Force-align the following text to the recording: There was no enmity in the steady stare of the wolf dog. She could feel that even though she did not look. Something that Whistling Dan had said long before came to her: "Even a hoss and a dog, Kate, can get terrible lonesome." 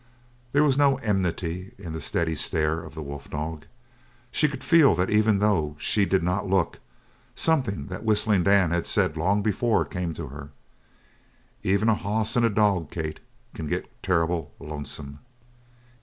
There 0.51 0.63
was 0.63 0.79
no 0.79 0.95
enmity 0.95 1.73
in 1.77 1.93
the 1.93 2.01
steady 2.01 2.33
stare 2.33 2.81
of 2.81 2.95
the 2.95 3.03
wolf 3.03 3.29
dog. 3.29 3.67
She 4.31 4.47
could 4.47 4.63
feel 4.63 4.95
that 4.95 5.11
even 5.11 5.37
though 5.37 5.75
she 5.77 6.05
did 6.05 6.23
not 6.23 6.49
look. 6.49 6.79
Something 7.35 7.85
that 7.89 8.03
Whistling 8.03 8.41
Dan 8.43 8.71
had 8.71 8.87
said 8.87 9.15
long 9.15 9.43
before 9.43 9.85
came 9.85 10.15
to 10.15 10.29
her: 10.29 10.49
"Even 11.61 11.87
a 11.87 11.93
hoss 11.93 12.35
and 12.35 12.43
a 12.43 12.49
dog, 12.49 12.89
Kate, 12.89 13.19
can 13.53 13.67
get 13.67 13.93
terrible 14.01 14.51
lonesome." 14.57 15.19